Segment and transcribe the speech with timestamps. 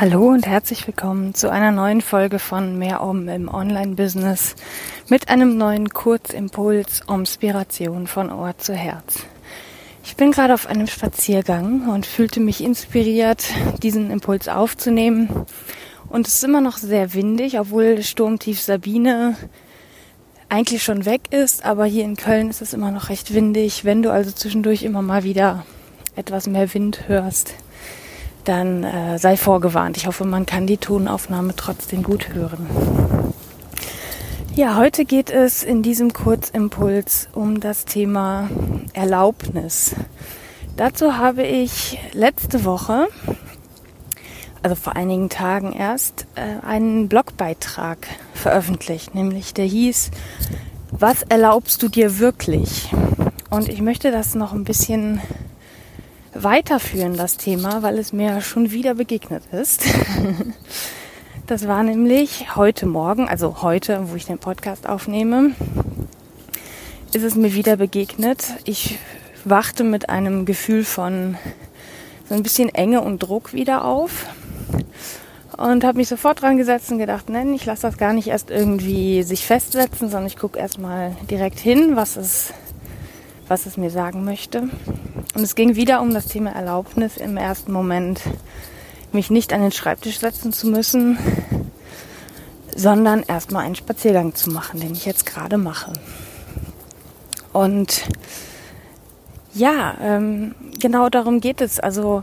[0.00, 4.56] Hallo und herzlich willkommen zu einer neuen Folge von Mehr Om im Online-Business
[5.10, 9.26] mit einem neuen Kurzimpuls Inspiration von Ohr zu Herz.
[10.02, 13.44] Ich bin gerade auf einem Spaziergang und fühlte mich inspiriert,
[13.82, 15.28] diesen Impuls aufzunehmen.
[16.08, 19.36] Und es ist immer noch sehr windig, obwohl Sturmtief Sabine
[20.48, 23.84] eigentlich schon weg ist, aber hier in Köln ist es immer noch recht windig.
[23.84, 25.66] Wenn du also zwischendurch immer mal wieder
[26.16, 27.54] etwas mehr Wind hörst,
[28.50, 29.96] dann äh, sei vorgewarnt.
[29.96, 32.66] Ich hoffe, man kann die Tonaufnahme trotzdem gut hören.
[34.54, 38.50] Ja, heute geht es in diesem Kurzimpuls um das Thema
[38.92, 39.94] Erlaubnis.
[40.76, 43.06] Dazu habe ich letzte Woche
[44.62, 50.10] also vor einigen Tagen erst, äh, einen Blogbeitrag veröffentlicht, nämlich der hieß,
[50.90, 52.90] was erlaubst du dir wirklich?
[53.48, 55.20] Und ich möchte das noch ein bisschen
[56.42, 59.84] weiterführen, das Thema, weil es mir schon wieder begegnet ist.
[61.46, 65.50] Das war nämlich heute Morgen, also heute, wo ich den Podcast aufnehme,
[67.12, 68.44] ist es mir wieder begegnet.
[68.62, 69.00] Ich
[69.44, 71.36] wachte mit einem Gefühl von
[72.28, 74.26] so ein bisschen Enge und Druck wieder auf
[75.56, 78.50] und habe mich sofort dran gesetzt und gedacht, nein, ich lasse das gar nicht erst
[78.50, 82.54] irgendwie sich festsetzen, sondern ich gucke erstmal direkt hin, was es,
[83.48, 84.68] was es mir sagen möchte.
[85.34, 88.20] Und es ging wieder um das Thema Erlaubnis im ersten Moment,
[89.12, 91.18] mich nicht an den Schreibtisch setzen zu müssen,
[92.74, 95.92] sondern erstmal einen Spaziergang zu machen, den ich jetzt gerade mache.
[97.52, 98.02] Und
[99.54, 101.80] ja, ähm, genau darum geht es.
[101.80, 102.22] Also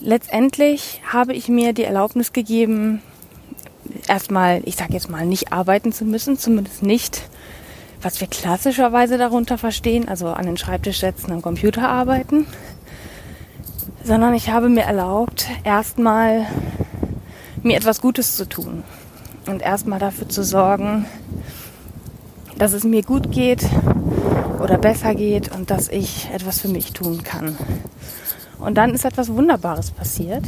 [0.00, 3.02] letztendlich habe ich mir die Erlaubnis gegeben,
[4.08, 7.28] erstmal, ich sage jetzt mal, nicht arbeiten zu müssen, zumindest nicht,
[8.04, 12.46] was wir klassischerweise darunter verstehen, also an den Schreibtisch setzen, am Computer arbeiten,
[14.04, 16.46] sondern ich habe mir erlaubt, erstmal
[17.62, 18.84] mir etwas Gutes zu tun
[19.46, 21.06] und erstmal dafür zu sorgen,
[22.58, 23.64] dass es mir gut geht
[24.62, 27.56] oder besser geht und dass ich etwas für mich tun kann.
[28.58, 30.44] Und dann ist etwas Wunderbares passiert.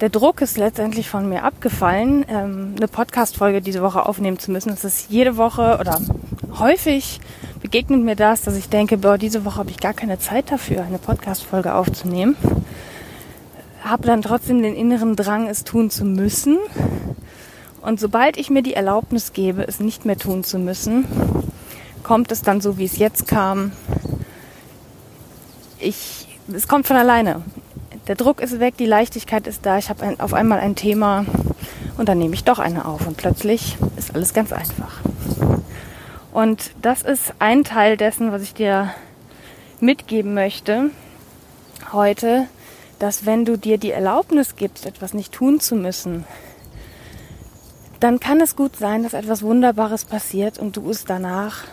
[0.00, 4.70] Der Druck ist letztendlich von mir abgefallen, ähm, eine Podcast-Folge diese Woche aufnehmen zu müssen.
[4.70, 6.00] Es ist jede Woche oder
[6.56, 7.20] häufig
[7.60, 10.84] begegnet mir das, dass ich denke, boah, diese Woche habe ich gar keine Zeit dafür,
[10.84, 12.36] eine Podcast-Folge aufzunehmen.
[13.82, 16.58] Habe dann trotzdem den inneren Drang, es tun zu müssen.
[17.82, 21.06] Und sobald ich mir die Erlaubnis gebe, es nicht mehr tun zu müssen,
[22.04, 23.72] kommt es dann so, wie es jetzt kam.
[25.80, 27.42] Ich es kommt von alleine.
[28.08, 31.26] Der Druck ist weg, die Leichtigkeit ist da, ich habe auf einmal ein Thema
[31.98, 35.00] und dann nehme ich doch eine auf und plötzlich ist alles ganz einfach.
[36.32, 38.94] Und das ist ein Teil dessen, was ich dir
[39.78, 40.90] mitgeben möchte
[41.92, 42.46] heute,
[42.98, 46.24] dass wenn du dir die Erlaubnis gibst, etwas nicht tun zu müssen,
[48.00, 51.64] dann kann es gut sein, dass etwas Wunderbares passiert und du es danach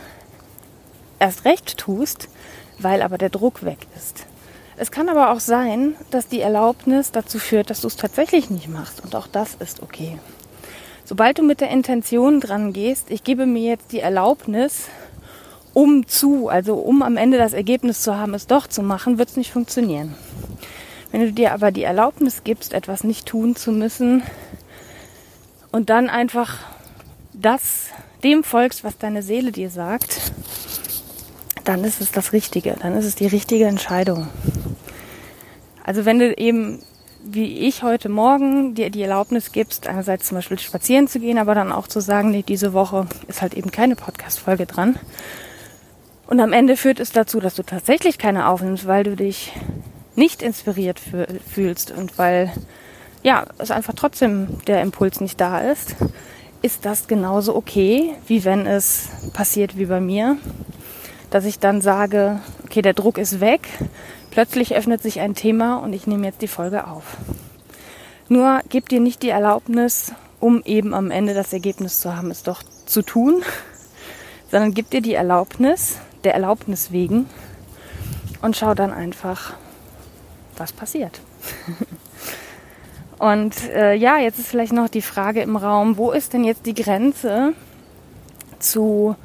[1.17, 2.27] erst recht tust,
[2.77, 4.25] weil aber der Druck weg ist.
[4.77, 8.67] Es kann aber auch sein, dass die Erlaubnis dazu führt, dass du es tatsächlich nicht
[8.67, 9.01] machst.
[9.03, 10.19] Und auch das ist okay.
[11.05, 14.87] Sobald du mit der Intention dran gehst, ich gebe mir jetzt die Erlaubnis,
[15.73, 19.29] um zu, also um am Ende das Ergebnis zu haben, es doch zu machen, wird
[19.29, 20.15] es nicht funktionieren.
[21.11, 24.23] Wenn du dir aber die Erlaubnis gibst, etwas nicht tun zu müssen
[25.71, 26.57] und dann einfach
[27.33, 27.87] das
[28.23, 30.19] dem folgst, was deine Seele dir sagt,
[31.63, 34.27] dann ist es das Richtige, dann ist es die richtige Entscheidung.
[35.85, 36.79] Also wenn du eben
[37.27, 41.55] wie ich heute Morgen dir die Erlaubnis gibst, einerseits zum Beispiel spazieren zu gehen, aber
[41.55, 44.99] dann auch zu sagen, nee, diese Woche ist halt eben keine Podcast-Folge dran.
[46.27, 49.53] Und am Ende führt es dazu, dass du tatsächlich keine aufnimmst, weil du dich
[50.15, 51.01] nicht inspiriert
[51.47, 52.53] fühlst und weil,
[53.23, 55.95] ja, es einfach trotzdem der Impuls nicht da ist,
[56.61, 60.37] ist das genauso okay, wie wenn es passiert wie bei mir
[61.35, 63.67] dass ich dann sage, okay, der Druck ist weg,
[64.35, 67.15] plötzlich öffnet sich ein Thema und ich nehme jetzt die Folge auf.
[68.27, 70.11] Nur gib dir nicht die Erlaubnis,
[70.41, 73.43] um eben am Ende das Ergebnis zu haben, es doch zu tun,
[74.51, 77.29] sondern gib dir die Erlaubnis, der Erlaubnis wegen
[78.41, 79.53] und schau dann einfach,
[80.57, 81.21] was passiert.
[83.17, 86.65] Und äh, ja, jetzt ist vielleicht noch die Frage im Raum, wo ist denn jetzt
[86.65, 87.53] die Grenze
[88.59, 89.15] zu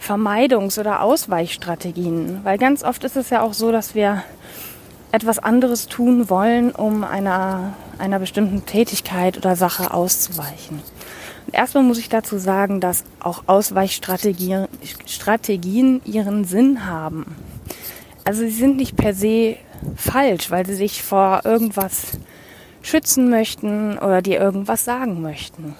[0.00, 2.40] Vermeidungs- oder Ausweichstrategien?
[2.44, 4.22] Weil ganz oft ist es ja auch so, dass wir
[5.12, 10.82] etwas anderes tun wollen, um einer, einer bestimmten Tätigkeit oder Sache auszuweichen.
[11.46, 14.68] Und erstmal muss ich dazu sagen, dass auch Ausweichstrategien
[15.06, 17.36] Strategien ihren Sinn haben.
[18.24, 19.56] Also sie sind nicht per se
[19.96, 22.18] falsch, weil sie sich vor irgendwas
[22.82, 25.74] schützen möchten oder dir irgendwas sagen möchten.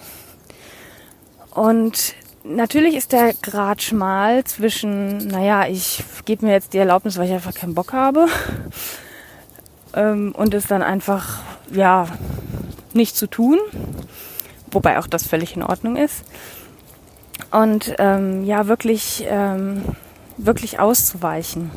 [1.51, 2.15] Und
[2.49, 7.33] natürlich ist der Grad schmal zwischen, naja, ich gebe mir jetzt die Erlaubnis, weil ich
[7.33, 8.27] einfach keinen Bock habe.
[9.93, 11.39] Ähm, und es dann einfach,
[11.71, 12.07] ja,
[12.93, 13.57] nicht zu tun.
[14.71, 16.23] Wobei auch das völlig in Ordnung ist.
[17.51, 19.83] Und ähm, ja, wirklich, ähm,
[20.37, 21.71] wirklich auszuweichen.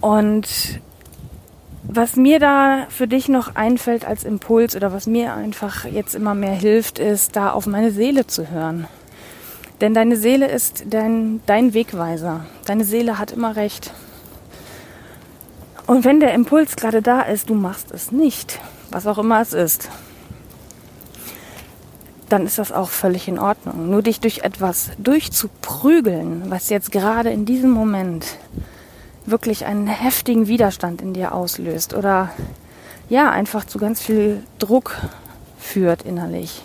[0.00, 0.46] Und
[1.82, 6.34] was mir da für dich noch einfällt als Impuls oder was mir einfach jetzt immer
[6.34, 8.86] mehr hilft, ist, da auf meine Seele zu hören.
[9.80, 12.44] Denn deine Seele ist dein, dein Wegweiser.
[12.66, 13.92] Deine Seele hat immer recht.
[15.86, 18.60] Und wenn der Impuls gerade da ist, du machst es nicht,
[18.90, 19.88] was auch immer es ist,
[22.28, 23.90] dann ist das auch völlig in Ordnung.
[23.90, 28.24] Nur dich durch etwas durchzuprügeln, was jetzt gerade in diesem Moment
[29.26, 32.30] wirklich einen heftigen Widerstand in dir auslöst oder
[33.08, 34.96] ja, einfach zu ganz viel Druck
[35.58, 36.62] führt innerlich.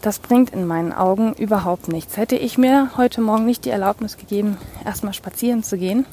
[0.00, 2.16] Das bringt in meinen Augen überhaupt nichts.
[2.16, 6.06] Hätte ich mir heute Morgen nicht die Erlaubnis gegeben, erstmal spazieren zu gehen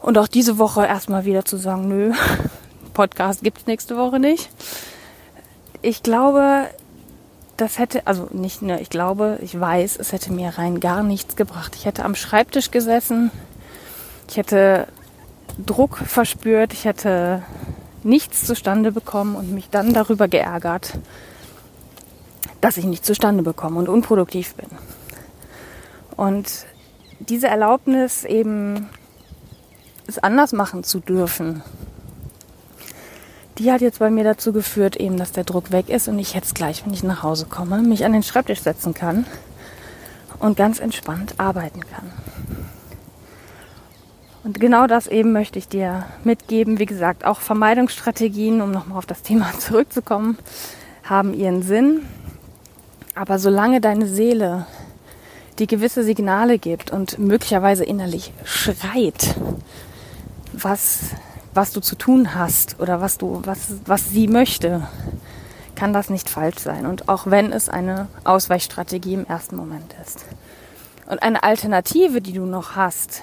[0.00, 2.12] und auch diese Woche erstmal wieder zu sagen, nö,
[2.94, 4.48] Podcast gibt's nächste Woche nicht.
[5.82, 6.68] Ich glaube,
[7.56, 11.36] das hätte, also nicht nur, ich glaube, ich weiß, es hätte mir rein gar nichts
[11.36, 11.74] gebracht.
[11.76, 13.30] Ich hätte am Schreibtisch gesessen,
[14.28, 14.88] ich hätte
[15.64, 17.42] Druck verspürt, ich hätte
[18.02, 20.98] nichts zustande bekommen und mich dann darüber geärgert,
[22.66, 24.66] dass ich nichts zustande bekomme und unproduktiv bin.
[26.16, 26.66] Und
[27.20, 28.88] diese Erlaubnis eben
[30.08, 31.62] es anders machen zu dürfen,
[33.58, 36.34] die hat jetzt bei mir dazu geführt, eben, dass der Druck weg ist und ich
[36.34, 39.26] jetzt gleich, wenn ich nach Hause komme, mich an den Schreibtisch setzen kann
[40.40, 42.10] und ganz entspannt arbeiten kann.
[44.42, 46.80] Und genau das eben möchte ich dir mitgeben.
[46.80, 50.36] Wie gesagt, auch Vermeidungsstrategien, um nochmal auf das Thema zurückzukommen,
[51.04, 52.02] haben ihren Sinn.
[53.16, 54.66] Aber solange deine Seele
[55.58, 59.34] die gewisse Signale gibt und möglicherweise innerlich schreit,
[60.52, 60.98] was,
[61.54, 64.86] was du zu tun hast oder was du, was, was sie möchte,
[65.74, 66.84] kann das nicht falsch sein.
[66.84, 70.26] Und auch wenn es eine Ausweichstrategie im ersten Moment ist.
[71.06, 73.22] Und eine Alternative, die du noch hast,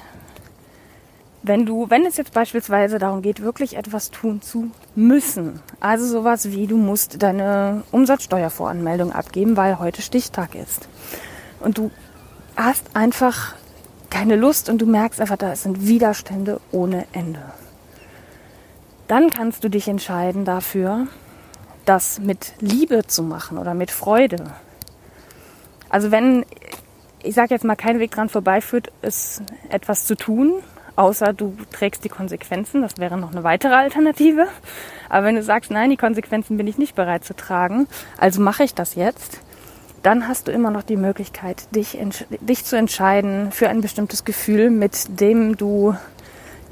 [1.44, 6.52] wenn du, wenn es jetzt beispielsweise darum geht, wirklich etwas tun zu müssen, also sowas
[6.52, 10.88] wie du musst deine Umsatzsteuervoranmeldung abgeben, weil heute Stichtag ist
[11.60, 11.92] und du
[12.56, 13.56] hast einfach
[14.10, 17.42] keine Lust und du merkst einfach, da sind Widerstände ohne Ende.
[19.08, 21.08] Dann kannst du dich entscheiden dafür,
[21.86, 24.52] das mit Liebe zu machen oder mit Freude.
[25.90, 26.46] Also wenn,
[27.22, 30.54] ich sage jetzt mal, kein Weg dran vorbeiführt, ist etwas zu tun,
[30.96, 32.82] außer du trägst die Konsequenzen.
[32.82, 34.48] Das wäre noch eine weitere Alternative.
[35.10, 37.88] Aber wenn du sagst, nein, die Konsequenzen bin ich nicht bereit zu tragen,
[38.18, 39.40] also mache ich das jetzt,
[40.02, 41.98] dann hast du immer noch die Möglichkeit, dich,
[42.42, 45.96] dich zu entscheiden für ein bestimmtes Gefühl, mit dem du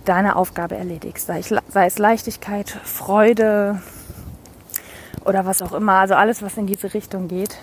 [0.06, 1.28] deine Aufgabe erledigst.
[1.28, 3.82] Sei, sei es Leichtigkeit, Freude
[5.24, 5.94] oder was auch immer.
[5.94, 7.58] Also alles, was in diese Richtung geht,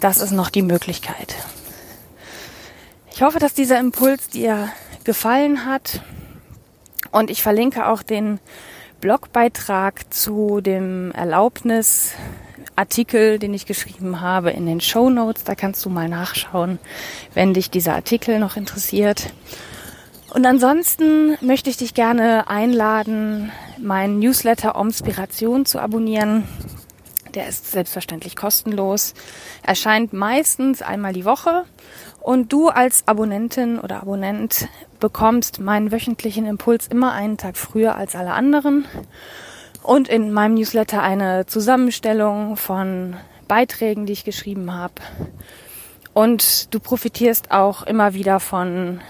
[0.00, 1.34] das ist noch die Möglichkeit.
[3.14, 4.70] Ich hoffe, dass dieser Impuls dir
[5.04, 6.00] gefallen hat.
[7.10, 8.38] Und ich verlinke auch den
[9.00, 15.44] Blogbeitrag zu dem Erlaubnisartikel, den ich geschrieben habe, in den Show Notes.
[15.44, 16.78] Da kannst du mal nachschauen,
[17.34, 19.34] wenn dich dieser Artikel noch interessiert.
[20.32, 26.48] Und ansonsten möchte ich dich gerne einladen, meinen Newsletter Omspiration zu abonnieren.
[27.34, 29.14] Der ist selbstverständlich kostenlos,
[29.62, 31.64] erscheint meistens einmal die Woche
[32.20, 34.68] und du als Abonnentin oder Abonnent
[35.00, 38.84] bekommst meinen wöchentlichen Impuls immer einen Tag früher als alle anderen.
[39.82, 43.16] Und in meinem Newsletter eine Zusammenstellung von
[43.48, 44.94] Beiträgen, die ich geschrieben habe.
[46.14, 49.00] Und du profitierst auch immer wieder von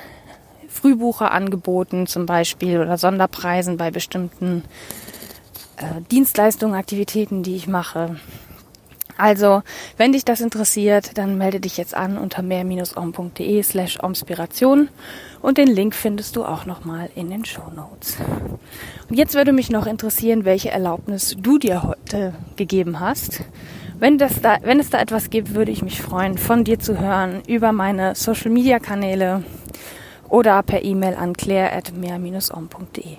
[0.69, 4.65] Frühbucherangeboten zum Beispiel oder Sonderpreisen bei bestimmten
[5.83, 8.17] äh, Dienstleistungen, Aktivitäten, die ich mache.
[9.19, 9.63] Also,
[9.99, 14.89] wenn dich das interessiert, dann melde dich jetzt an unter mehr-om.de slash omspiration
[15.43, 18.17] und den Link findest du auch nochmal in den Show Notes.
[19.09, 23.43] Und jetzt würde mich noch interessieren, welche Erlaubnis du dir heute gegeben hast.
[23.99, 26.99] Wenn, das da, wenn es da etwas gibt, würde ich mich freuen, von dir zu
[26.99, 29.45] hören über meine Social Media Kanäle
[30.29, 33.19] oder per E-Mail an claire.mehr-om.de.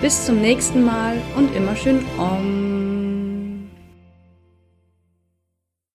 [0.00, 2.67] Bis zum nächsten Mal und immer schön Om.